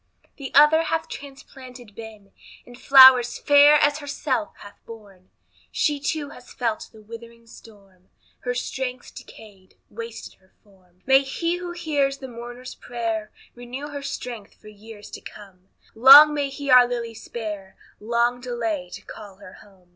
[0.37, 2.31] The other hath transplanted been,
[2.65, 5.29] And flowers fair as herself hath borne;
[5.71, 8.09] She too has felt the withering storm,
[8.39, 11.03] Her strength's decayed, wasted her form.
[11.05, 16.33] May he who hears the mourner's prayer, Renew her strength for years to come; Long
[16.33, 19.89] may He our Lilly spare, Long delay to call her home.